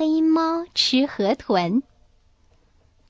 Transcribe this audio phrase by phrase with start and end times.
[0.00, 1.82] 黑猫吃河豚。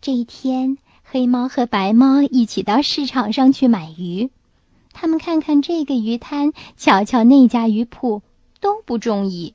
[0.01, 4.29] 这一天，黑猫和白猫一起到市场上去买鱼。
[4.93, 8.23] 他们看看这个鱼摊，瞧瞧那家鱼铺，
[8.61, 9.55] 都不中意。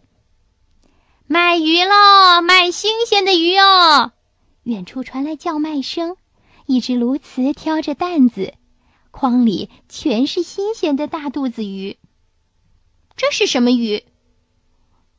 [1.28, 2.42] 卖鱼喽！
[2.42, 4.14] 卖新鲜的鱼哦！
[4.64, 6.16] 远处传来叫卖声，
[6.66, 8.54] 一只鸬鹚挑着担子，
[9.12, 11.98] 筐里全是新鲜的大肚子鱼。
[13.18, 14.06] 这是什么鱼？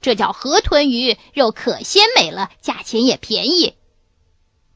[0.06, 3.74] 这叫河豚鱼，肉可鲜美了，价钱也便宜。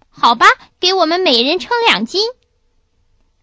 [0.09, 0.45] 好吧，
[0.81, 2.29] 给我们每人称两斤。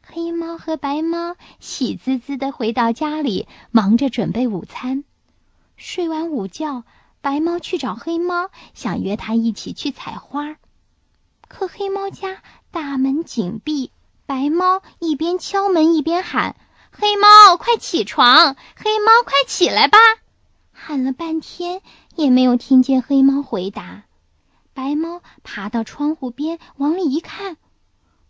[0.05, 5.05] 黑猫和白猫喜滋滋的回到家里，忙着准备午餐。
[5.77, 6.84] 睡完午觉，
[7.21, 10.58] 白猫去找黑猫，想约它一起去采花。
[11.47, 13.94] 可黑猫家大门紧闭，
[14.25, 16.58] 白猫一边敲门一边喊
[16.91, 18.58] ：“黑猫，快起床！
[18.75, 19.97] 黑猫，快起来吧！”
[20.87, 21.81] 喊了半天
[22.15, 24.05] 也没有听见黑猫回答。
[24.73, 27.57] 白猫爬到窗户边，往里一看，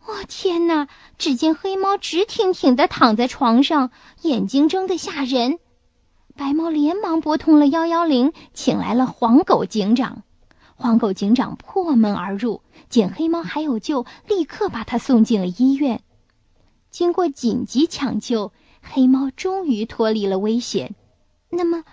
[0.03, 0.87] 哦天哪！
[1.19, 3.91] 只见黑猫直挺挺的躺在床上，
[4.23, 5.59] 眼睛睁得吓人。
[6.35, 10.23] 白猫连忙拨通了幺幺零，请来了黄狗警长。
[10.73, 16.01] 黄狗警长破门而入，见黑猫还有救，立刻把它送进了医院。
[16.89, 20.95] 经过紧急抢救，黑猫终于脱离了危险。
[21.51, 21.83] 那么。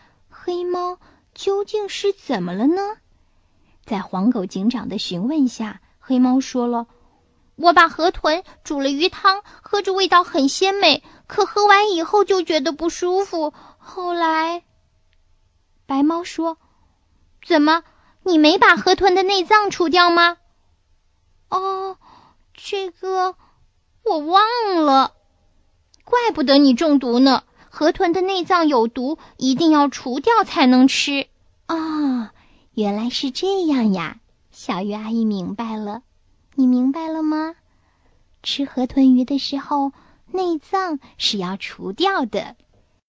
[0.44, 0.98] 黑猫
[1.32, 2.82] 究竟是怎么了呢？
[3.86, 6.86] 在黄狗警长的询问下，黑猫说了
[7.56, 13.54] ：“我把河豚煮了鱼汤，喝着味道很鲜美，可喝完以后就觉得不舒服。
[13.78, 14.64] 后来，
[15.86, 16.58] 白猫说
[17.42, 17.82] ：‘怎么，
[18.22, 20.36] 你没把河豚的内脏除掉吗？’
[21.48, 21.96] 哦，
[22.52, 23.34] 这个
[24.04, 24.44] 我忘
[24.84, 25.14] 了。
[26.04, 27.44] 怪不得你中毒呢。”
[27.76, 31.26] 河豚的内脏有毒，一定要除掉才能吃。
[31.66, 32.30] 哦，
[32.72, 34.18] 原来是这样呀！
[34.52, 36.02] 小鱼阿姨明白了，
[36.54, 37.56] 你明白了吗？
[38.44, 39.90] 吃河豚鱼的时候，
[40.30, 42.54] 内脏是要除掉的。